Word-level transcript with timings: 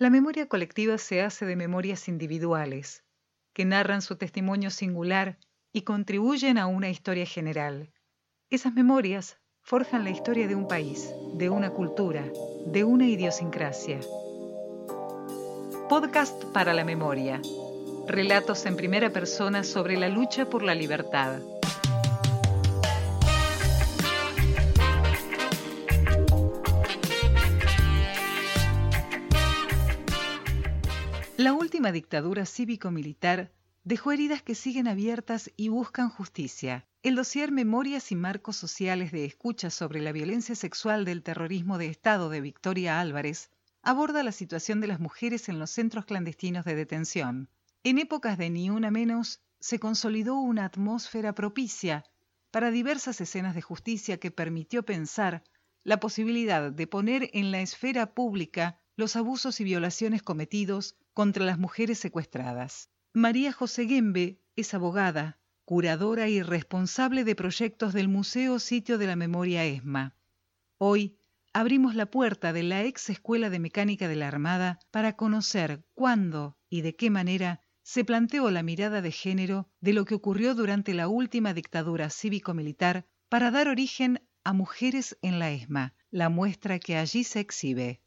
La 0.00 0.10
memoria 0.10 0.48
colectiva 0.48 0.96
se 0.96 1.22
hace 1.22 1.44
de 1.44 1.56
memorias 1.56 2.06
individuales, 2.06 3.02
que 3.52 3.64
narran 3.64 4.00
su 4.00 4.14
testimonio 4.14 4.70
singular 4.70 5.40
y 5.72 5.82
contribuyen 5.82 6.56
a 6.56 6.68
una 6.68 6.88
historia 6.88 7.26
general. 7.26 7.92
Esas 8.48 8.74
memorias 8.74 9.38
forjan 9.60 10.04
la 10.04 10.10
historia 10.10 10.46
de 10.46 10.54
un 10.54 10.68
país, 10.68 11.12
de 11.34 11.50
una 11.50 11.70
cultura, 11.70 12.24
de 12.66 12.84
una 12.84 13.08
idiosincrasia. 13.08 13.98
Podcast 15.88 16.44
para 16.54 16.72
la 16.74 16.84
memoria. 16.84 17.42
Relatos 18.06 18.66
en 18.66 18.76
primera 18.76 19.10
persona 19.10 19.64
sobre 19.64 19.96
la 19.96 20.08
lucha 20.08 20.48
por 20.48 20.62
la 20.62 20.76
libertad. 20.76 21.40
La 31.48 31.54
última 31.54 31.92
dictadura 31.92 32.44
cívico-militar 32.44 33.50
dejó 33.82 34.12
heridas 34.12 34.42
que 34.42 34.54
siguen 34.54 34.86
abiertas 34.86 35.50
y 35.56 35.70
buscan 35.70 36.10
justicia. 36.10 36.86
El 37.02 37.14
dossier 37.14 37.52
Memorias 37.52 38.12
y 38.12 38.16
Marcos 38.16 38.54
Sociales 38.56 39.12
de 39.12 39.24
Escucha 39.24 39.70
sobre 39.70 40.02
la 40.02 40.12
violencia 40.12 40.54
sexual 40.54 41.06
del 41.06 41.22
terrorismo 41.22 41.78
de 41.78 41.86
Estado 41.86 42.28
de 42.28 42.42
Victoria 42.42 43.00
Álvarez 43.00 43.48
aborda 43.80 44.22
la 44.22 44.32
situación 44.32 44.82
de 44.82 44.88
las 44.88 45.00
mujeres 45.00 45.48
en 45.48 45.58
los 45.58 45.70
centros 45.70 46.04
clandestinos 46.04 46.66
de 46.66 46.74
detención. 46.74 47.48
En 47.82 47.96
épocas 47.96 48.36
de 48.36 48.50
Ni 48.50 48.68
Una 48.68 48.90
Menos 48.90 49.40
se 49.58 49.78
consolidó 49.78 50.38
una 50.38 50.66
atmósfera 50.66 51.34
propicia 51.34 52.04
para 52.50 52.70
diversas 52.70 53.22
escenas 53.22 53.54
de 53.54 53.62
justicia 53.62 54.20
que 54.20 54.30
permitió 54.30 54.84
pensar 54.84 55.44
la 55.82 55.98
posibilidad 55.98 56.70
de 56.70 56.86
poner 56.86 57.30
en 57.32 57.52
la 57.52 57.62
esfera 57.62 58.12
pública 58.12 58.78
los 58.96 59.16
abusos 59.16 59.60
y 59.60 59.64
violaciones 59.64 60.22
cometidos 60.22 60.97
contra 61.14 61.44
las 61.44 61.58
mujeres 61.58 61.98
secuestradas. 61.98 62.90
María 63.12 63.52
José 63.52 63.86
Gembe 63.86 64.40
es 64.56 64.74
abogada, 64.74 65.38
curadora 65.64 66.28
y 66.28 66.42
responsable 66.42 67.24
de 67.24 67.34
proyectos 67.34 67.92
del 67.92 68.08
Museo 68.08 68.58
Sitio 68.58 68.98
de 68.98 69.06
la 69.06 69.16
Memoria 69.16 69.64
ESMA. 69.64 70.14
Hoy 70.78 71.18
abrimos 71.52 71.94
la 71.94 72.06
puerta 72.06 72.52
de 72.52 72.62
la 72.62 72.84
ex 72.84 73.10
Escuela 73.10 73.50
de 73.50 73.58
Mecánica 73.58 74.08
de 74.08 74.16
la 74.16 74.28
Armada 74.28 74.78
para 74.90 75.16
conocer 75.16 75.84
cuándo 75.94 76.56
y 76.70 76.82
de 76.82 76.96
qué 76.96 77.10
manera 77.10 77.62
se 77.82 78.04
planteó 78.04 78.50
la 78.50 78.62
mirada 78.62 79.02
de 79.02 79.12
género 79.12 79.68
de 79.80 79.92
lo 79.94 80.04
que 80.04 80.14
ocurrió 80.14 80.54
durante 80.54 80.94
la 80.94 81.08
última 81.08 81.54
dictadura 81.54 82.10
cívico-militar 82.10 83.06
para 83.28 83.50
dar 83.50 83.68
origen 83.68 84.22
a 84.44 84.52
Mujeres 84.52 85.18
en 85.22 85.38
la 85.38 85.50
ESMA, 85.50 85.94
la 86.10 86.28
muestra 86.28 86.78
que 86.78 86.96
allí 86.96 87.24
se 87.24 87.40
exhibe. 87.40 88.00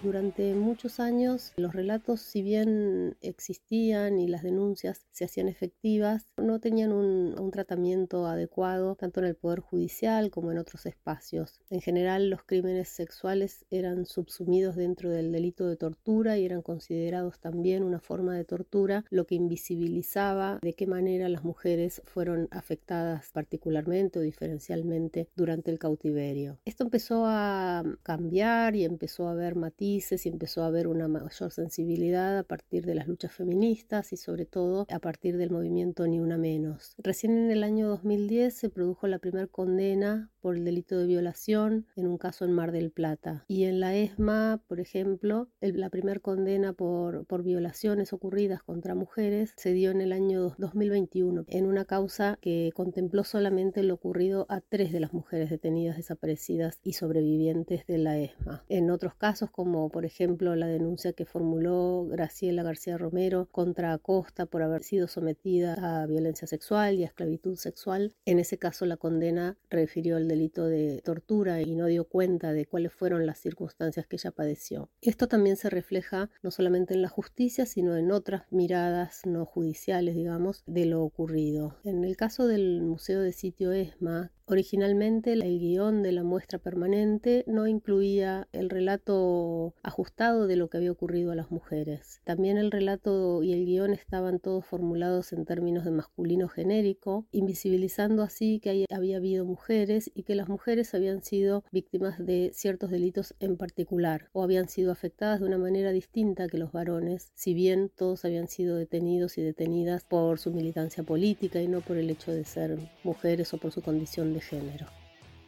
Durante 0.00 0.54
muchos 0.54 1.00
años 1.00 1.52
los 1.56 1.74
relatos, 1.74 2.20
si 2.20 2.40
bien 2.40 3.16
existían 3.20 4.20
y 4.20 4.28
las 4.28 4.44
denuncias 4.44 5.04
se 5.10 5.24
hacían 5.24 5.48
efectivas, 5.48 6.28
no 6.36 6.60
tenían 6.60 6.92
un, 6.92 7.48
tratamiento 7.50 8.26
adecuado 8.26 8.94
tanto 8.94 9.20
en 9.20 9.26
el 9.26 9.34
Poder 9.34 9.60
Judicial 9.60 10.30
como 10.30 10.52
en 10.52 10.58
otros 10.58 10.84
espacios. 10.84 11.60
En 11.70 11.80
general 11.80 12.28
los 12.28 12.44
crímenes 12.44 12.88
sexuales 12.90 13.64
eran 13.70 14.04
subsumidos 14.04 14.76
dentro 14.76 15.10
del 15.10 15.32
delito 15.32 15.66
de 15.66 15.76
tortura 15.76 16.36
y 16.36 16.44
eran 16.44 16.60
considerados 16.60 17.40
también 17.40 17.82
una 17.82 18.00
forma 18.00 18.36
de 18.36 18.44
tortura, 18.44 19.04
lo 19.08 19.26
que 19.26 19.34
invisibilizaba 19.34 20.58
de 20.60 20.74
qué 20.74 20.86
manera 20.86 21.28
las 21.30 21.42
mujeres 21.42 22.02
fueron 22.04 22.48
afectadas 22.50 23.30
particularmente 23.32 24.18
o 24.18 24.22
diferencialmente 24.22 25.30
durante 25.34 25.70
el 25.70 25.78
cautiverio. 25.78 26.58
Esto 26.66 26.84
empezó 26.84 27.24
a 27.26 27.82
cambiar 28.02 28.76
y 28.76 28.84
empezó 28.84 29.26
a 29.26 29.32
haber 29.32 29.56
matices 29.56 29.87
y 29.96 30.28
empezó 30.28 30.62
a 30.62 30.66
haber 30.66 30.86
una 30.86 31.08
mayor 31.08 31.50
sensibilidad 31.50 32.38
a 32.38 32.42
partir 32.42 32.84
de 32.84 32.94
las 32.94 33.08
luchas 33.08 33.32
feministas 33.32 34.12
y 34.12 34.16
sobre 34.16 34.44
todo 34.44 34.86
a 34.90 34.98
partir 34.98 35.36
del 35.38 35.50
movimiento 35.50 36.06
Ni 36.06 36.20
Una 36.20 36.36
Menos. 36.36 36.94
Recién 36.98 37.32
en 37.38 37.50
el 37.50 37.64
año 37.64 37.88
2010 37.88 38.54
se 38.54 38.68
produjo 38.68 39.06
la 39.06 39.18
primera 39.18 39.46
condena 39.46 40.30
por 40.40 40.56
el 40.56 40.64
delito 40.64 40.98
de 40.98 41.06
violación 41.06 41.86
en 41.96 42.06
un 42.06 42.18
caso 42.18 42.44
en 42.44 42.52
Mar 42.52 42.72
del 42.72 42.90
Plata. 42.90 43.44
Y 43.48 43.64
en 43.64 43.80
la 43.80 43.94
ESMA, 43.96 44.62
por 44.68 44.80
ejemplo, 44.80 45.48
la 45.60 45.90
primera 45.90 46.20
condena 46.20 46.72
por, 46.72 47.24
por 47.26 47.42
violaciones 47.42 48.12
ocurridas 48.12 48.62
contra 48.62 48.94
mujeres 48.94 49.52
se 49.56 49.72
dio 49.72 49.90
en 49.90 50.00
el 50.00 50.12
año 50.12 50.54
2021 50.58 51.44
en 51.48 51.66
una 51.66 51.84
causa 51.84 52.38
que 52.40 52.72
contempló 52.74 53.24
solamente 53.24 53.82
lo 53.82 53.94
ocurrido 53.94 54.46
a 54.48 54.60
tres 54.60 54.92
de 54.92 55.00
las 55.00 55.12
mujeres 55.12 55.50
detenidas 55.50 55.96
desaparecidas 55.96 56.78
y 56.82 56.92
sobrevivientes 56.92 57.86
de 57.86 57.98
la 57.98 58.18
ESMA. 58.18 58.64
En 58.68 58.90
otros 58.90 59.14
casos, 59.14 59.50
como 59.50 59.77
por 59.92 60.04
ejemplo 60.04 60.56
la 60.56 60.66
denuncia 60.66 61.12
que 61.12 61.24
formuló 61.24 62.06
Graciela 62.10 62.62
García 62.62 62.98
Romero 62.98 63.48
contra 63.50 63.92
Acosta 63.92 64.46
por 64.46 64.62
haber 64.62 64.82
sido 64.82 65.06
sometida 65.06 65.74
a 65.74 66.06
violencia 66.06 66.46
sexual 66.48 66.96
y 66.96 67.04
a 67.04 67.06
esclavitud 67.06 67.56
sexual. 67.56 68.14
En 68.24 68.38
ese 68.38 68.58
caso 68.58 68.84
la 68.84 68.96
condena 68.96 69.56
refirió 69.70 70.16
al 70.16 70.28
delito 70.28 70.66
de 70.66 71.00
tortura 71.04 71.62
y 71.62 71.74
no 71.74 71.86
dio 71.86 72.04
cuenta 72.04 72.52
de 72.52 72.66
cuáles 72.66 72.92
fueron 72.92 73.26
las 73.26 73.38
circunstancias 73.38 74.06
que 74.06 74.16
ella 74.16 74.32
padeció. 74.32 74.90
Esto 75.00 75.28
también 75.28 75.56
se 75.56 75.70
refleja 75.70 76.30
no 76.42 76.50
solamente 76.50 76.94
en 76.94 77.02
la 77.02 77.08
justicia, 77.08 77.66
sino 77.66 77.96
en 77.96 78.10
otras 78.10 78.42
miradas 78.50 79.22
no 79.24 79.44
judiciales, 79.44 80.14
digamos, 80.14 80.62
de 80.66 80.86
lo 80.86 81.02
ocurrido. 81.02 81.76
En 81.84 82.04
el 82.04 82.16
caso 82.16 82.46
del 82.46 82.82
Museo 82.82 83.20
de 83.20 83.32
Sitio 83.32 83.72
ESMA, 83.72 84.32
Originalmente 84.50 85.34
el 85.34 85.42
guion 85.58 86.02
de 86.02 86.10
la 86.10 86.22
muestra 86.22 86.58
permanente 86.58 87.44
no 87.46 87.66
incluía 87.66 88.48
el 88.52 88.70
relato 88.70 89.67
ajustado 89.82 90.46
de 90.46 90.56
lo 90.56 90.68
que 90.68 90.76
había 90.76 90.92
ocurrido 90.92 91.32
a 91.32 91.34
las 91.34 91.50
mujeres. 91.50 92.20
También 92.24 92.58
el 92.58 92.70
relato 92.70 93.42
y 93.42 93.52
el 93.52 93.64
guion 93.64 93.92
estaban 93.92 94.38
todos 94.38 94.64
formulados 94.64 95.32
en 95.32 95.44
términos 95.44 95.84
de 95.84 95.90
masculino 95.90 96.48
genérico, 96.48 97.26
invisibilizando 97.32 98.22
así 98.22 98.60
que 98.60 98.86
había 98.90 99.16
habido 99.16 99.44
mujeres 99.44 100.10
y 100.14 100.22
que 100.22 100.34
las 100.34 100.48
mujeres 100.48 100.94
habían 100.94 101.22
sido 101.22 101.64
víctimas 101.72 102.24
de 102.24 102.50
ciertos 102.52 102.90
delitos 102.90 103.34
en 103.40 103.56
particular 103.56 104.28
o 104.32 104.42
habían 104.42 104.68
sido 104.68 104.92
afectadas 104.92 105.40
de 105.40 105.46
una 105.46 105.58
manera 105.58 105.92
distinta 105.92 106.48
que 106.48 106.58
los 106.58 106.72
varones, 106.72 107.30
si 107.34 107.54
bien 107.54 107.90
todos 107.94 108.24
habían 108.24 108.48
sido 108.48 108.76
detenidos 108.76 109.38
y 109.38 109.42
detenidas 109.42 110.04
por 110.04 110.38
su 110.38 110.52
militancia 110.52 111.02
política 111.02 111.60
y 111.60 111.68
no 111.68 111.80
por 111.80 111.96
el 111.96 112.10
hecho 112.10 112.32
de 112.32 112.44
ser 112.44 112.78
mujeres 113.04 113.52
o 113.54 113.58
por 113.58 113.72
su 113.72 113.82
condición 113.82 114.34
de 114.34 114.40
género. 114.40 114.86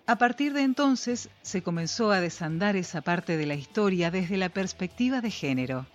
A 0.06 0.16
partir 0.16 0.52
de 0.52 0.62
entonces 0.62 1.28
se 1.42 1.62
comenzó 1.62 2.10
a 2.10 2.20
desandar 2.20 2.76
esa 2.76 3.00
parte 3.00 3.36
de 3.36 3.46
la 3.46 3.54
historia 3.54 4.10
desde 4.10 4.36
la 4.36 4.48
perspectiva 4.48 5.20
de 5.20 5.30
género. 5.30 5.86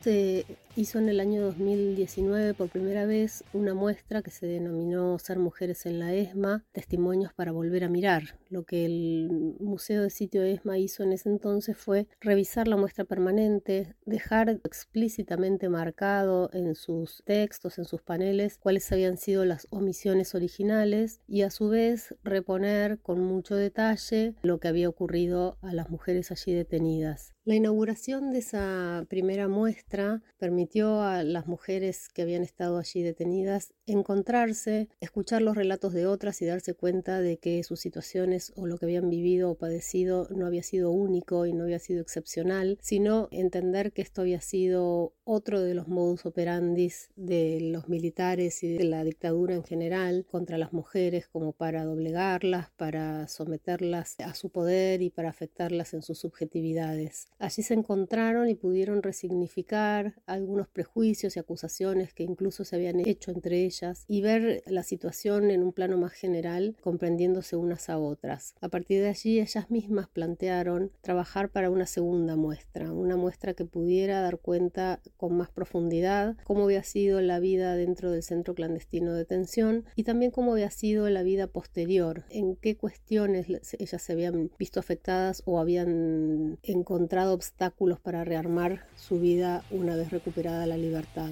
Se 0.00 0.46
hizo 0.76 1.00
en 1.00 1.08
el 1.08 1.18
año 1.18 1.42
2019 1.42 2.54
por 2.54 2.68
primera 2.68 3.04
vez 3.04 3.42
una 3.52 3.74
muestra 3.74 4.22
que 4.22 4.30
se 4.30 4.46
denominó 4.46 5.18
Ser 5.18 5.40
Mujeres 5.40 5.86
en 5.86 5.98
la 5.98 6.14
ESMA, 6.14 6.64
Testimonios 6.70 7.32
para 7.32 7.50
Volver 7.50 7.82
a 7.82 7.88
Mirar. 7.88 8.38
Lo 8.48 8.62
que 8.62 8.84
el 8.84 9.56
Museo 9.58 10.04
de 10.04 10.10
Sitio 10.10 10.44
ESMA 10.44 10.78
hizo 10.78 11.02
en 11.02 11.12
ese 11.12 11.28
entonces 11.28 11.76
fue 11.76 12.06
revisar 12.20 12.68
la 12.68 12.76
muestra 12.76 13.04
permanente, 13.04 13.96
dejar 14.06 14.50
explícitamente 14.50 15.68
marcado 15.68 16.48
en 16.52 16.76
sus 16.76 17.24
textos, 17.26 17.78
en 17.78 17.84
sus 17.84 18.00
paneles, 18.00 18.56
cuáles 18.56 18.92
habían 18.92 19.18
sido 19.18 19.44
las 19.44 19.66
omisiones 19.70 20.36
originales 20.36 21.20
y 21.26 21.42
a 21.42 21.50
su 21.50 21.70
vez 21.70 22.14
reponer 22.22 23.00
con 23.00 23.18
mucho 23.20 23.56
detalle 23.56 24.36
lo 24.42 24.60
que 24.60 24.68
había 24.68 24.88
ocurrido 24.88 25.58
a 25.60 25.72
las 25.74 25.90
mujeres 25.90 26.30
allí 26.30 26.54
detenidas. 26.54 27.34
La 27.48 27.54
inauguración 27.54 28.30
de 28.30 28.40
esa 28.40 29.06
primera 29.08 29.48
muestra 29.48 30.22
permitió 30.36 31.00
a 31.00 31.22
las 31.22 31.46
mujeres 31.46 32.10
que 32.10 32.20
habían 32.20 32.42
estado 32.42 32.76
allí 32.76 33.02
detenidas 33.02 33.72
encontrarse, 33.86 34.90
escuchar 35.00 35.40
los 35.40 35.56
relatos 35.56 35.94
de 35.94 36.06
otras 36.06 36.42
y 36.42 36.44
darse 36.44 36.74
cuenta 36.74 37.22
de 37.22 37.38
que 37.38 37.62
sus 37.62 37.80
situaciones 37.80 38.52
o 38.56 38.66
lo 38.66 38.76
que 38.76 38.84
habían 38.84 39.08
vivido 39.08 39.50
o 39.50 39.54
padecido 39.54 40.28
no 40.28 40.44
había 40.44 40.62
sido 40.62 40.90
único 40.90 41.46
y 41.46 41.54
no 41.54 41.64
había 41.64 41.78
sido 41.78 42.02
excepcional, 42.02 42.76
sino 42.82 43.28
entender 43.30 43.92
que 43.92 44.02
esto 44.02 44.20
había 44.20 44.42
sido 44.42 45.14
otro 45.24 45.62
de 45.62 45.72
los 45.72 45.88
modus 45.88 46.26
operandis 46.26 47.10
de 47.16 47.60
los 47.62 47.88
militares 47.88 48.62
y 48.62 48.76
de 48.76 48.84
la 48.84 49.04
dictadura 49.04 49.54
en 49.54 49.64
general 49.64 50.26
contra 50.30 50.58
las 50.58 50.74
mujeres 50.74 51.28
como 51.28 51.52
para 51.52 51.84
doblegarlas, 51.84 52.70
para 52.76 53.26
someterlas 53.26 54.16
a 54.20 54.34
su 54.34 54.50
poder 54.50 55.00
y 55.00 55.08
para 55.08 55.30
afectarlas 55.30 55.94
en 55.94 56.02
sus 56.02 56.18
subjetividades. 56.18 57.28
Allí 57.40 57.62
se 57.62 57.74
encontraron 57.74 58.48
y 58.48 58.56
pudieron 58.56 59.02
resignificar 59.02 60.14
algunos 60.26 60.66
prejuicios 60.66 61.36
y 61.36 61.38
acusaciones 61.38 62.12
que 62.12 62.24
incluso 62.24 62.64
se 62.64 62.74
habían 62.74 62.98
hecho 63.00 63.30
entre 63.30 63.64
ellas 63.64 64.04
y 64.08 64.22
ver 64.22 64.62
la 64.66 64.82
situación 64.82 65.50
en 65.50 65.62
un 65.62 65.72
plano 65.72 65.96
más 65.98 66.12
general, 66.12 66.76
comprendiéndose 66.80 67.54
unas 67.54 67.88
a 67.90 67.98
otras. 67.98 68.54
A 68.60 68.68
partir 68.68 69.02
de 69.02 69.08
allí 69.08 69.38
ellas 69.38 69.70
mismas 69.70 70.08
plantearon 70.08 70.90
trabajar 71.00 71.50
para 71.50 71.70
una 71.70 71.86
segunda 71.86 72.34
muestra, 72.34 72.92
una 72.92 73.16
muestra 73.16 73.54
que 73.54 73.64
pudiera 73.64 74.20
dar 74.20 74.38
cuenta 74.38 75.00
con 75.16 75.36
más 75.36 75.50
profundidad 75.50 76.36
cómo 76.44 76.64
había 76.64 76.82
sido 76.82 77.20
la 77.20 77.38
vida 77.38 77.76
dentro 77.76 78.10
del 78.10 78.22
centro 78.24 78.54
clandestino 78.54 79.12
de 79.12 79.18
detención 79.18 79.84
y 79.94 80.02
también 80.02 80.32
cómo 80.32 80.52
había 80.52 80.70
sido 80.70 81.08
la 81.08 81.22
vida 81.22 81.46
posterior, 81.46 82.24
en 82.30 82.56
qué 82.56 82.76
cuestiones 82.76 83.46
ellas 83.78 84.02
se 84.02 84.12
habían 84.12 84.50
visto 84.58 84.80
afectadas 84.80 85.42
o 85.44 85.60
habían 85.60 86.58
encontrado 86.62 87.27
obstáculos 87.32 88.00
para 88.00 88.24
rearmar 88.24 88.86
su 88.96 89.20
vida 89.20 89.64
una 89.70 89.96
vez 89.96 90.10
recuperada 90.10 90.66
la 90.66 90.76
libertad. 90.76 91.30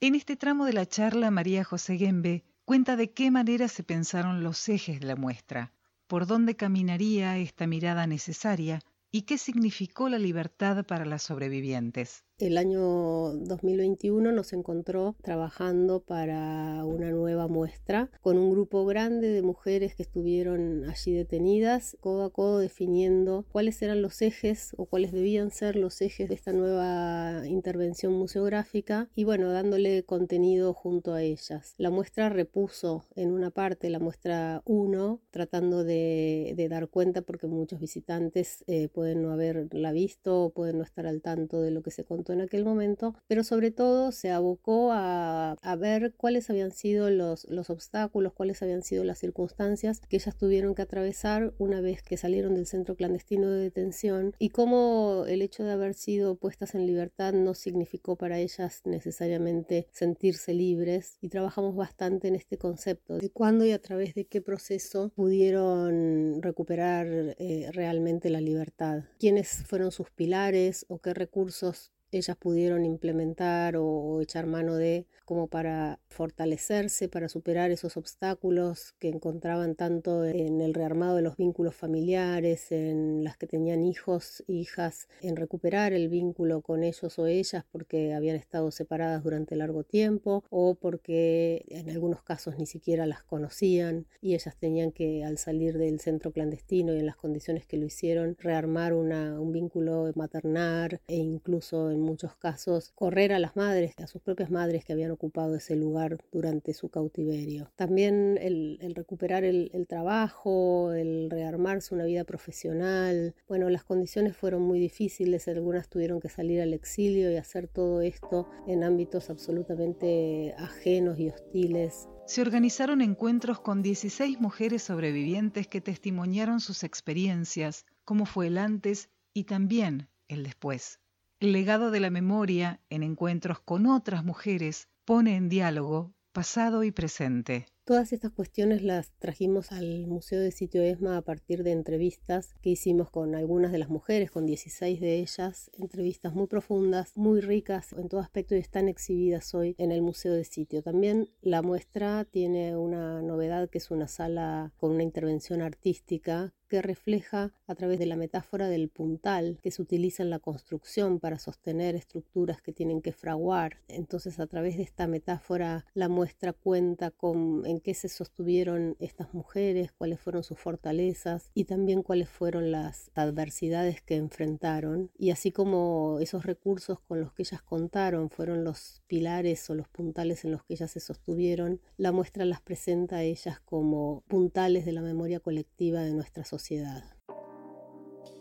En 0.00 0.14
este 0.14 0.36
tramo 0.36 0.66
de 0.66 0.72
la 0.72 0.86
charla, 0.86 1.30
María 1.30 1.64
José 1.64 1.96
Gembe 1.96 2.44
cuenta 2.64 2.96
de 2.96 3.10
qué 3.10 3.30
manera 3.30 3.68
se 3.68 3.82
pensaron 3.82 4.42
los 4.42 4.68
ejes 4.68 5.00
de 5.00 5.06
la 5.06 5.16
muestra, 5.16 5.72
por 6.06 6.26
dónde 6.26 6.56
caminaría 6.56 7.38
esta 7.38 7.66
mirada 7.66 8.06
necesaria 8.06 8.80
y 9.10 9.22
qué 9.22 9.38
significó 9.38 10.08
la 10.08 10.18
libertad 10.18 10.84
para 10.84 11.04
las 11.04 11.22
sobrevivientes. 11.22 12.24
El 12.40 12.58
año 12.58 13.32
2021 13.32 14.32
nos 14.32 14.52
encontró 14.52 15.14
trabajando 15.22 16.00
para 16.00 16.84
una 16.84 17.12
nueva 17.12 17.46
muestra 17.46 18.10
con 18.22 18.38
un 18.38 18.50
grupo 18.50 18.84
grande 18.86 19.28
de 19.28 19.40
mujeres 19.40 19.94
que 19.94 20.02
estuvieron 20.02 20.84
allí 20.84 21.12
detenidas, 21.12 21.96
codo 22.00 22.24
a 22.24 22.30
codo 22.30 22.58
definiendo 22.58 23.46
cuáles 23.52 23.80
eran 23.82 24.02
los 24.02 24.20
ejes 24.20 24.74
o 24.76 24.86
cuáles 24.86 25.12
debían 25.12 25.52
ser 25.52 25.76
los 25.76 26.02
ejes 26.02 26.28
de 26.28 26.34
esta 26.34 26.52
nueva 26.52 27.46
intervención 27.46 28.12
museográfica 28.14 29.08
y 29.14 29.22
bueno, 29.22 29.52
dándole 29.52 30.02
contenido 30.02 30.74
junto 30.74 31.14
a 31.14 31.22
ellas. 31.22 31.76
La 31.78 31.90
muestra 31.90 32.30
repuso 32.30 33.04
en 33.14 33.30
una 33.30 33.50
parte 33.50 33.90
la 33.90 34.00
muestra 34.00 34.60
1, 34.64 35.20
tratando 35.30 35.84
de, 35.84 36.66
dar 36.68 36.88
cuenta 36.88 37.22
porque 37.22 37.46
muchos 37.46 37.78
visitantes 37.78 38.64
eh, 38.66 38.88
pueden 38.88 39.22
no 39.22 39.30
haberla 39.30 39.92
visto 39.92 40.46
o 40.46 40.50
pueden 40.50 40.78
no 40.78 40.82
estar 40.82 41.06
al 41.06 41.22
tanto 41.22 41.60
de 41.60 41.70
lo 41.70 41.82
que 41.82 41.92
se 41.92 42.02
contó 42.02 42.23
en 42.32 42.40
aquel 42.40 42.64
momento, 42.64 43.14
pero 43.26 43.44
sobre 43.44 43.70
todo 43.70 44.12
se 44.12 44.30
abocó 44.30 44.90
a, 44.92 45.56
ver 45.78 46.14
cuáles 46.16 46.48
habían 46.50 46.70
sido 46.70 47.10
los, 47.10 47.50
los 47.50 47.68
obstáculos, 47.68 48.32
cuáles 48.32 48.62
habían 48.62 48.82
sido 48.82 49.02
las 49.02 49.18
circunstancias 49.18 50.00
que 50.08 50.16
ellas 50.16 50.36
tuvieron 50.36 50.74
que 50.74 50.82
atravesar 50.82 51.52
una 51.58 51.80
vez 51.80 52.02
que 52.02 52.16
salieron 52.16 52.54
del 52.54 52.66
centro 52.66 52.94
clandestino 52.94 53.50
de 53.50 53.60
detención 53.60 54.34
y 54.38 54.50
cómo 54.50 55.24
el 55.26 55.42
hecho 55.42 55.64
de 55.64 55.72
haber 55.72 55.94
sido 55.94 56.36
puestas 56.36 56.74
en 56.74 56.86
libertad 56.86 57.32
no 57.32 57.54
significó 57.54 58.16
para 58.16 58.38
ellas 58.38 58.82
necesariamente 58.84 59.88
sentirse 59.92 60.54
libres 60.54 61.18
y 61.20 61.28
trabajamos 61.28 61.74
bastante 61.74 62.28
en 62.28 62.36
este 62.36 62.56
concepto 62.56 63.18
de 63.18 63.30
cuándo 63.30 63.64
y 63.64 63.72
a 63.72 63.80
través 63.80 64.14
de 64.14 64.26
qué 64.26 64.40
proceso 64.40 65.10
pudieron 65.14 66.40
recuperar 66.42 67.06
eh, 67.38 67.68
realmente 67.72 68.30
la 68.30 68.40
libertad, 68.40 69.04
quiénes 69.18 69.64
fueron 69.66 69.90
sus 69.90 70.10
pilares 70.10 70.86
o 70.88 70.98
qué 70.98 71.14
recursos 71.14 71.92
ellas 72.18 72.36
pudieron 72.36 72.84
implementar 72.84 73.76
o, 73.76 74.20
echar 74.20 74.46
mano 74.46 74.76
de 74.76 75.06
como 75.24 75.46
para 75.48 76.00
fortalecerse, 76.08 77.08
para 77.08 77.28
superar 77.30 77.70
esos 77.70 77.96
obstáculos 77.96 78.94
que 78.98 79.08
encontraban 79.08 79.74
tanto 79.74 80.24
en 80.24 80.60
el 80.60 80.74
rearmado 80.74 81.16
de 81.16 81.22
los 81.22 81.36
vínculos 81.38 81.74
familiares, 81.74 82.70
en 82.72 83.24
las 83.24 83.38
que 83.38 83.46
tenían 83.46 83.82
hijos, 83.84 84.44
hijas, 84.46 85.08
en 85.22 85.36
recuperar 85.36 85.94
el 85.94 86.08
vínculo 86.10 86.60
con 86.60 86.84
ellos 86.84 87.18
o 87.18 87.26
ellas 87.26 87.64
porque 87.72 88.12
habían 88.12 88.36
estado 88.36 88.70
separadas 88.70 89.24
durante 89.24 89.56
largo 89.56 89.82
tiempo 89.82 90.44
o 90.50 90.74
porque 90.74 91.64
en 91.68 91.88
algunos 91.88 92.22
casos 92.22 92.58
ni 92.58 92.66
siquiera 92.66 93.06
las 93.06 93.22
conocían 93.22 94.06
y 94.20 94.34
ellas 94.34 94.56
tenían 94.58 94.92
que 94.92 95.24
al 95.24 95.38
salir 95.38 95.78
del 95.78 96.00
centro 96.00 96.32
clandestino 96.32 96.94
y 96.94 96.98
en 96.98 97.06
las 97.06 97.16
condiciones 97.16 97.66
que 97.66 97.78
lo 97.78 97.86
hicieron 97.86 98.36
rearmar 98.38 98.92
una, 98.92 99.40
un 99.40 99.52
vínculo 99.52 100.12
maternal 100.14 101.00
e 101.08 101.16
incluso 101.16 101.90
en 101.90 102.03
muchos 102.04 102.36
casos 102.36 102.92
correr 102.94 103.32
a 103.32 103.38
las 103.38 103.56
madres, 103.56 103.94
a 103.98 104.06
sus 104.06 104.22
propias 104.22 104.50
madres 104.50 104.84
que 104.84 104.92
habían 104.92 105.10
ocupado 105.10 105.56
ese 105.56 105.76
lugar 105.76 106.18
durante 106.32 106.74
su 106.74 106.88
cautiverio. 106.88 107.70
También 107.76 108.38
el, 108.40 108.78
recuperar 108.94 109.44
el, 109.44 109.86
trabajo, 109.88 110.92
el 110.92 111.30
rearmarse 111.30 111.94
una 111.94 112.04
vida 112.04 112.24
profesional. 112.24 113.34
Bueno, 113.48 113.68
las 113.70 113.84
condiciones 113.84 114.36
fueron 114.36 114.62
muy 114.62 114.78
difíciles, 114.78 115.48
algunas 115.48 115.88
tuvieron 115.88 116.20
que 116.20 116.28
salir 116.28 116.60
al 116.60 116.72
exilio 116.72 117.30
y 117.30 117.36
hacer 117.36 117.68
todo 117.68 118.00
esto 118.00 118.48
en 118.66 118.84
ámbitos 118.84 119.30
absolutamente 119.30 120.54
ajenos 120.58 121.18
y 121.18 121.28
hostiles 121.28 122.08
se 122.26 122.40
organizaron 122.40 123.02
encuentros 123.02 123.60
con 123.60 123.82
16 123.82 124.40
mujeres 124.40 124.82
sobrevivientes 124.82 125.68
que 125.68 125.82
testimoniaron 125.82 126.60
sus 126.60 126.82
experiencias, 126.82 127.84
cómo 128.04 128.24
fue 128.24 128.46
el 128.46 128.56
antes 128.56 129.10
y 129.34 129.44
también 129.44 130.08
el 130.28 130.42
después. 130.42 131.00
El 131.40 131.52
legado 131.52 131.90
de 131.90 132.00
la 132.00 132.10
memoria 132.10 132.80
en 132.90 133.02
encuentros 133.02 133.60
con 133.60 133.86
otras 133.86 134.24
mujeres 134.24 134.88
pone 135.04 135.36
en 135.36 135.48
diálogo 135.48 136.14
pasado 136.32 136.82
y 136.84 136.90
presente. 136.90 137.66
Todas 137.84 138.12
estas 138.12 138.32
cuestiones 138.32 138.82
las 138.82 139.12
trajimos 139.18 139.70
al 139.70 140.06
Museo 140.06 140.40
de 140.40 140.50
Sitio 140.50 140.82
ESMA 140.82 141.18
a 141.18 141.22
partir 141.22 141.62
de 141.62 141.72
entrevistas 141.72 142.54
que 142.62 142.70
hicimos 142.70 143.10
con 143.10 143.34
algunas 143.34 143.72
de 143.72 143.78
las 143.78 143.90
mujeres, 143.90 144.30
con 144.30 144.46
16 144.46 145.00
de 145.00 145.18
ellas, 145.18 145.70
entrevistas 145.74 146.34
muy 146.34 146.46
profundas, 146.46 147.12
muy 147.14 147.40
ricas 147.40 147.92
en 147.92 148.08
todo 148.08 148.20
aspecto 148.20 148.56
y 148.56 148.58
están 148.58 148.88
exhibidas 148.88 149.54
hoy 149.54 149.74
en 149.76 149.92
el 149.92 150.00
Museo 150.00 150.32
de 150.32 150.44
Sitio. 150.44 150.82
También 150.82 151.28
la 151.42 151.60
muestra 151.60 152.24
tiene 152.24 152.76
una 152.76 153.20
novedad 153.20 153.68
que 153.68 153.78
es 153.78 153.90
una 153.90 154.08
sala 154.08 154.72
con 154.78 154.92
una 154.92 155.02
intervención 155.02 155.60
artística 155.60 156.54
refleja 156.82 157.52
a 157.66 157.74
través 157.74 157.98
de 157.98 158.06
la 158.06 158.16
metáfora 158.16 158.68
del 158.68 158.88
puntal 158.88 159.58
que 159.62 159.70
se 159.70 159.82
utiliza 159.82 160.22
en 160.22 160.30
la 160.30 160.38
construcción 160.38 161.20
para 161.20 161.38
sostener 161.38 161.94
estructuras 161.94 162.60
que 162.60 162.72
tienen 162.72 163.00
que 163.00 163.12
fraguar. 163.12 163.78
Entonces 163.88 164.40
a 164.40 164.46
través 164.46 164.76
de 164.76 164.82
esta 164.82 165.06
metáfora 165.06 165.86
la 165.94 166.08
muestra 166.08 166.52
cuenta 166.52 167.10
con 167.10 167.64
en 167.66 167.80
qué 167.80 167.94
se 167.94 168.08
sostuvieron 168.08 168.96
estas 168.98 169.32
mujeres, 169.34 169.92
cuáles 169.92 170.20
fueron 170.20 170.42
sus 170.42 170.58
fortalezas 170.58 171.50
y 171.54 171.64
también 171.64 172.02
cuáles 172.02 172.28
fueron 172.28 172.70
las 172.70 173.10
adversidades 173.14 174.02
que 174.02 174.16
enfrentaron. 174.16 175.10
Y 175.18 175.30
así 175.30 175.52
como 175.52 176.18
esos 176.20 176.44
recursos 176.44 177.00
con 177.00 177.20
los 177.20 177.32
que 177.32 177.42
ellas 177.42 177.62
contaron 177.62 178.30
fueron 178.30 178.64
los 178.64 179.02
pilares 179.06 179.68
o 179.70 179.74
los 179.74 179.88
puntales 179.88 180.44
en 180.44 180.52
los 180.52 180.64
que 180.64 180.74
ellas 180.74 180.90
se 180.90 181.00
sostuvieron, 181.00 181.80
la 181.96 182.12
muestra 182.12 182.44
las 182.44 182.60
presenta 182.60 183.16
a 183.16 183.22
ellas 183.22 183.60
como 183.60 184.24
puntales 184.26 184.84
de 184.84 184.92
la 184.92 185.02
memoria 185.02 185.40
colectiva 185.40 186.02
de 186.02 186.12
nuestra 186.12 186.44
sociedad 186.44 186.63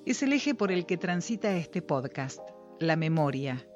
es 0.06 0.24
el 0.24 0.32
eje 0.32 0.56
por 0.56 0.72
el 0.72 0.86
que 0.86 0.98
transita 0.98 1.56
este 1.58 1.82
podcast, 1.82 2.40
la 2.80 2.96
memoria. 2.96 3.68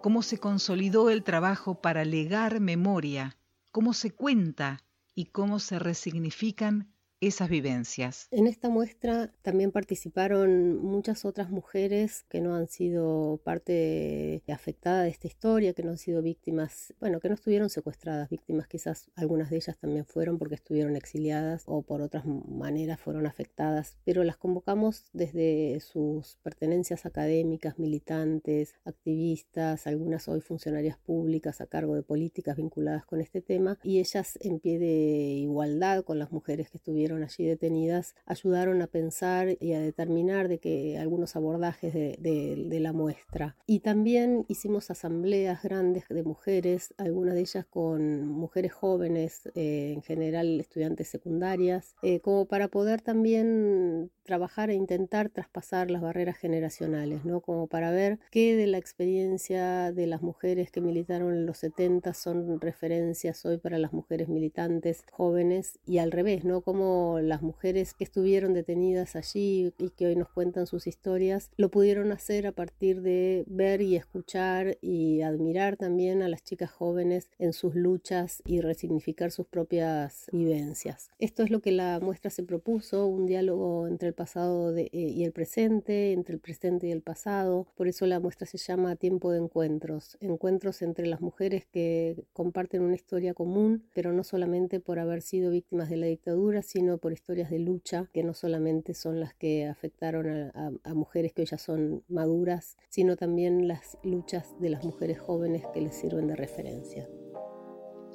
Cómo 0.00 0.22
se 0.22 0.38
consolidó 0.38 1.10
el 1.10 1.24
trabajo 1.24 1.80
para 1.80 2.04
legar 2.04 2.60
memoria, 2.60 3.36
cómo 3.72 3.94
se 3.94 4.12
cuenta 4.12 4.84
y 5.14 5.26
cómo 5.26 5.58
se 5.58 5.80
resignifican 5.80 6.94
esas 7.20 7.48
vivencias. 7.48 8.28
En 8.30 8.46
esta 8.46 8.68
muestra 8.68 9.32
también 9.42 9.72
participaron 9.72 10.76
muchas 10.76 11.24
otras 11.24 11.50
mujeres 11.50 12.24
que 12.28 12.40
no 12.40 12.54
han 12.54 12.68
sido 12.68 13.40
parte 13.42 14.42
afectada 14.48 15.02
de 15.02 15.08
esta 15.08 15.26
historia, 15.26 15.72
que 15.72 15.82
no 15.82 15.90
han 15.90 15.98
sido 15.98 16.20
víctimas, 16.20 16.94
bueno, 17.00 17.20
que 17.20 17.28
no 17.28 17.34
estuvieron 17.34 17.70
secuestradas, 17.70 18.28
víctimas 18.28 18.68
quizás 18.68 19.10
algunas 19.14 19.50
de 19.50 19.56
ellas 19.56 19.78
también 19.78 20.04
fueron 20.04 20.38
porque 20.38 20.56
estuvieron 20.56 20.94
exiliadas 20.94 21.62
o 21.66 21.82
por 21.82 22.02
otras 22.02 22.26
maneras 22.26 23.00
fueron 23.00 23.26
afectadas, 23.26 23.96
pero 24.04 24.22
las 24.22 24.36
convocamos 24.36 25.04
desde 25.12 25.80
sus 25.80 26.36
pertenencias 26.42 27.06
académicas, 27.06 27.78
militantes, 27.78 28.74
activistas, 28.84 29.86
algunas 29.86 30.28
hoy 30.28 30.40
funcionarias 30.40 30.98
públicas 30.98 31.60
a 31.60 31.66
cargo 31.66 31.94
de 31.94 32.02
políticas 32.02 32.56
vinculadas 32.56 33.06
con 33.06 33.20
este 33.20 33.40
tema 33.40 33.78
y 33.82 34.00
ellas 34.00 34.38
en 34.42 34.60
pie 34.60 34.78
de 34.78 34.86
igualdad 34.86 36.04
con 36.04 36.18
las 36.18 36.30
mujeres 36.30 36.70
que 36.70 36.76
estuvieron 36.76 37.05
allí 37.12 37.46
detenidas 37.46 38.14
ayudaron 38.24 38.82
a 38.82 38.86
pensar 38.86 39.56
y 39.60 39.72
a 39.72 39.80
determinar 39.80 40.48
de 40.48 40.58
que 40.58 40.98
algunos 40.98 41.36
abordajes 41.36 41.94
de, 41.94 42.76
la 42.76 42.92
muestra. 42.92 43.56
Y 43.66 43.80
también 43.80 44.44
hicimos 44.48 44.90
asambleas 44.90 45.62
grandes 45.62 46.04
de 46.08 46.22
mujeres, 46.22 46.94
algunas 46.98 47.34
de 47.34 47.40
ellas 47.40 47.64
con 47.64 48.28
mujeres 48.28 48.72
jóvenes, 48.72 49.48
eh, 49.54 49.92
en 49.94 50.02
general 50.02 50.60
estudiantes 50.60 51.08
secundarias, 51.08 51.96
eh, 52.02 52.20
como 52.20 52.44
para 52.46 52.68
poder 52.68 53.00
también 53.00 54.10
trabajar 54.26 54.70
e 54.70 54.74
intentar 54.74 55.30
traspasar 55.30 55.90
las 55.90 56.02
barreras 56.02 56.36
generacionales, 56.36 57.24
¿no? 57.24 57.40
Como 57.40 57.66
para 57.68 57.90
ver 57.90 58.18
qué 58.30 58.56
de 58.56 58.66
la 58.66 58.76
experiencia 58.76 59.92
de 59.92 60.06
las 60.06 60.20
mujeres 60.20 60.70
que 60.70 60.82
militaron 60.82 61.32
en 61.32 61.46
los 61.46 61.58
70 61.58 62.12
son 62.12 62.60
referencias 62.60 63.46
hoy 63.46 63.56
para 63.56 63.78
las 63.78 63.92
mujeres 63.92 64.28
militantes 64.28 65.04
jóvenes 65.12 65.78
y 65.86 65.98
al 65.98 66.10
revés, 66.10 66.44
¿no? 66.44 66.60
Como 66.60 66.95
las 67.22 67.42
mujeres 67.42 67.94
que 67.94 68.04
estuvieron 68.04 68.52
detenidas 68.52 69.16
allí 69.16 69.72
y 69.78 69.90
que 69.90 70.06
hoy 70.06 70.16
nos 70.16 70.28
cuentan 70.28 70.66
sus 70.66 70.86
historias 70.86 71.50
lo 71.56 71.70
pudieron 71.70 72.12
hacer 72.12 72.46
a 72.46 72.52
partir 72.52 73.02
de 73.02 73.44
ver 73.46 73.80
y 73.80 73.96
escuchar 73.96 74.78
y 74.80 75.22
admirar 75.22 75.76
también 75.76 76.22
a 76.22 76.28
las 76.28 76.42
chicas 76.42 76.70
jóvenes 76.70 77.30
en 77.38 77.52
sus 77.52 77.74
luchas 77.74 78.42
y 78.44 78.60
resignificar 78.60 79.30
sus 79.30 79.46
propias 79.46 80.26
vivencias. 80.32 81.10
Esto 81.18 81.42
es 81.42 81.50
lo 81.50 81.60
que 81.60 81.72
la 81.72 82.00
muestra 82.00 82.30
se 82.30 82.42
propuso, 82.42 83.06
un 83.06 83.26
diálogo 83.26 83.86
entre 83.86 84.08
el 84.08 84.14
pasado 84.14 84.76
eh, 84.76 84.88
y 84.92 85.24
el 85.24 85.32
presente, 85.32 86.12
entre 86.12 86.34
el 86.34 86.40
presente 86.40 86.88
y 86.88 86.92
el 86.92 87.02
pasado. 87.02 87.66
Por 87.76 87.88
eso 87.88 88.06
la 88.06 88.20
muestra 88.20 88.46
se 88.46 88.58
llama 88.58 88.96
Tiempo 88.96 89.32
de 89.32 89.38
Encuentros, 89.38 90.16
encuentros 90.20 90.82
entre 90.82 91.06
las 91.06 91.20
mujeres 91.20 91.64
que 91.66 92.24
comparten 92.32 92.82
una 92.82 92.94
historia 92.94 93.34
común, 93.34 93.84
pero 93.94 94.12
no 94.12 94.24
solamente 94.24 94.80
por 94.80 94.98
haber 94.98 95.22
sido 95.22 95.50
víctimas 95.50 95.90
de 95.90 95.96
la 95.96 96.06
dictadura, 96.06 96.62
sino 96.62 96.85
por 96.98 97.12
historias 97.12 97.50
de 97.50 97.58
lucha 97.58 98.08
que 98.12 98.22
no 98.22 98.32
solamente 98.32 98.94
son 98.94 99.20
las 99.20 99.34
que 99.34 99.66
afectaron 99.66 100.52
a, 100.54 100.94
mujeres 100.94 101.32
que 101.32 101.44
ya 101.44 101.58
son 101.58 102.04
maduras, 102.08 102.76
sino 102.88 103.16
también 103.16 103.68
las 103.68 103.98
luchas 104.02 104.58
de 104.60 104.70
las 104.70 104.84
mujeres 104.84 105.18
jóvenes 105.18 105.64
que 105.74 105.80
les 105.80 105.96
sirven 105.96 106.28
de 106.28 106.36
referencia. 106.36 107.08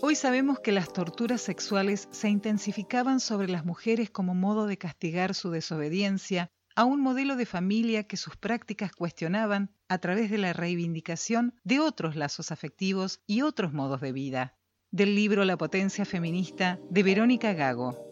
Hoy 0.01 0.15
sabemos 0.15 0.59
que 0.59 0.71
las 0.71 0.91
torturas 0.91 1.41
sexuales 1.41 2.07
se 2.11 2.29
intensificaban 2.29 3.19
sobre 3.19 3.47
las 3.49 3.65
mujeres 3.65 4.09
como 4.09 4.33
modo 4.33 4.65
de 4.65 4.77
castigar 4.77 5.35
su 5.35 5.51
desobediencia 5.51 6.49
a 6.75 6.85
un 6.85 7.01
modelo 7.01 7.35
de 7.35 7.45
familia 7.45 8.03
que 8.03 8.17
sus 8.17 8.35
prácticas 8.35 8.93
cuestionaban 8.93 9.69
a 9.89 9.99
través 9.99 10.31
de 10.31 10.37
la 10.37 10.53
reivindicación 10.53 11.53
de 11.63 11.79
otros 11.79 12.15
lazos 12.15 12.51
afectivos 12.51 13.21
y 13.27 13.41
otros 13.41 13.73
modos 13.73 14.01
de 14.01 14.11
vida. 14.11 14.57
Del 14.89 15.15
libro 15.15 15.45
La 15.45 15.57
potencia 15.57 16.05
feminista 16.05 16.79
de 16.89 17.03
Verónica 17.03 17.53
Gago. 17.53 18.10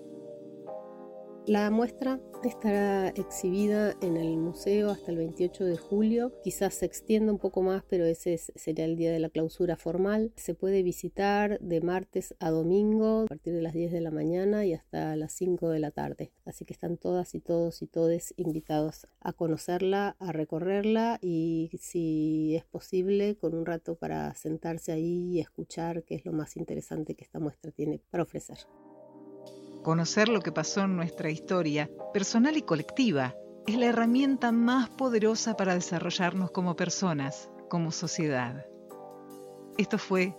La 1.50 1.72
muestra 1.72 2.20
estará 2.44 3.10
exhibida 3.10 3.96
en 4.04 4.18
el 4.18 4.38
museo 4.38 4.92
hasta 4.92 5.10
el 5.10 5.18
28 5.18 5.66
de 5.66 5.78
julio. 5.78 6.32
Quizás 6.44 6.76
se 6.76 6.86
extienda 6.86 7.32
un 7.32 7.40
poco 7.40 7.64
más, 7.64 7.84
pero 7.90 8.06
ese 8.06 8.38
sería 8.38 8.86
el 8.86 8.96
día 8.96 9.12
de 9.12 9.18
la 9.18 9.30
clausura 9.30 9.76
formal. 9.76 10.32
Se 10.36 10.54
puede 10.54 10.84
visitar 10.84 11.60
de 11.60 11.82
martes 11.82 12.36
a 12.40 12.52
domingo 12.52 13.24
a 13.24 13.26
partir 13.26 13.56
de 13.56 13.64
las 13.64 13.74
10 13.74 13.92
de 13.92 14.00
la 14.00 14.12
mañana 14.12 14.64
y 14.64 14.76
hasta 14.76 15.16
las 15.16 15.34
5 15.34 15.70
de 15.70 15.80
la 15.80 15.90
tarde. 15.90 16.32
Así 16.46 16.66
que 16.66 16.74
están 16.74 16.98
todas 16.98 17.34
y 17.34 17.40
todos 17.40 17.82
y 17.82 17.88
todes 17.88 18.36
invitados 18.38 19.08
a 19.20 19.34
conocerla, 19.34 20.18
a 20.20 20.32
recorrerla 20.32 21.18
y 21.20 21.72
si 21.80 22.58
es 22.58 22.66
posible 22.66 23.38
con 23.38 23.56
un 23.56 23.66
rato 23.66 23.96
para 23.96 24.36
sentarse 24.36 24.92
ahí 24.92 25.32
y 25.32 25.40
escuchar 25.40 26.04
qué 26.04 26.14
es 26.14 26.26
lo 26.26 26.32
más 26.32 26.58
interesante 26.58 27.16
que 27.16 27.24
esta 27.24 27.40
muestra 27.40 27.72
tiene 27.72 28.04
para 28.12 28.22
ofrecer. 28.22 28.60
Conocer 29.84 30.28
lo 30.28 30.42
que 30.42 30.52
pasó 30.52 30.82
en 30.82 30.98
nuestra 30.98 31.30
historia, 31.30 31.90
personal 32.14 32.58
y 32.58 32.64
colectiva, 32.64 33.34
es 33.66 33.78
la 33.78 33.86
herramienta 33.86 34.52
más 34.52 34.90
poderosa 34.90 35.56
para 35.56 35.74
desarrollarnos 35.74 36.52
como 36.52 36.76
personas, 36.76 37.50
como 37.70 37.92
sociedad. 37.92 38.66
Esto 39.78 39.98
fue 39.98 40.36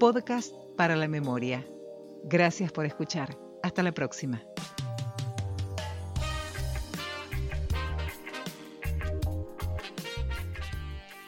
Podcast 0.00 0.54
para 0.76 0.96
la 0.96 1.06
Memoria. 1.06 1.66
Gracias 2.24 2.72
por 2.72 2.86
escuchar. 2.86 3.36
Hasta 3.62 3.82
la 3.82 3.92
próxima. 3.92 4.42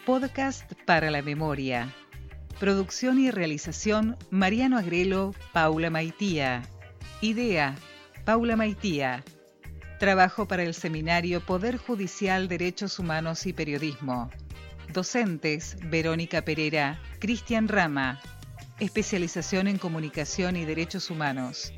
Podcast 0.07 0.73
para 0.87 1.11
la 1.11 1.21
Memoria. 1.21 1.95
Producción 2.59 3.19
y 3.19 3.31
realización 3.31 4.17
Mariano 4.31 4.79
Agrelo, 4.79 5.35
Paula 5.53 5.91
Maitía. 5.91 6.63
Idea, 7.25 7.75
Paula 8.27 8.55
Maitía. 8.55 9.25
Trabajo 9.99 10.47
para 10.47 10.63
el 10.63 10.75
seminario 10.75 11.41
Poder 11.41 11.79
Judicial, 11.79 12.49
Derechos 12.49 12.99
Humanos 12.99 13.47
y 13.47 13.55
Periodismo. 13.55 14.31
Docentes, 14.93 15.79
Verónica 15.85 16.43
Pereira, 16.43 17.01
Cristian 17.21 17.69
Rama. 17.69 18.21
Especialización 18.79 19.69
en 19.69 19.79
Comunicación 19.79 20.55
y 20.57 20.67
Derechos 20.67 21.11
Humanos. 21.11 21.73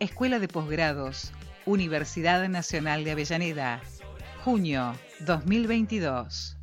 Escuela 0.00 0.40
de 0.40 0.48
Posgrados, 0.48 1.30
Universidad 1.64 2.48
Nacional 2.48 3.04
de 3.04 3.12
Avellaneda. 3.12 3.80
Junio 4.42 4.98
2022. 5.20 6.57